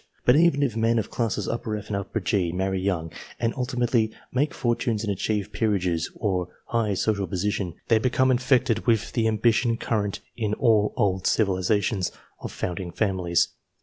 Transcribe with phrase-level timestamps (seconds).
[0.25, 5.03] But even if men of classes F and G marry young, and ultimately make fortunes
[5.03, 10.55] and achieve peerages or high social position, they become infected with the ambition current in
[10.55, 13.49] all old civilizations, of founding families.